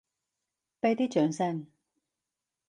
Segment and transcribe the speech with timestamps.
[0.81, 1.67] 畀啲掌聲！